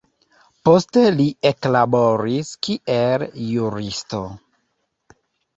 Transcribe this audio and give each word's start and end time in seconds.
Poste 0.69 1.01
li 1.19 1.27
eklaboris 1.49 2.49
kiel 2.69 3.27
juristo. 3.51 4.23